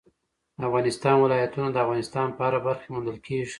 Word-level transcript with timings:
د 0.59 0.61
افغانستان 0.69 1.15
ولايتونه 1.19 1.67
د 1.71 1.77
افغانستان 1.85 2.27
په 2.35 2.41
هره 2.47 2.59
برخه 2.65 2.81
کې 2.85 2.93
موندل 2.93 3.17
کېږي. 3.25 3.49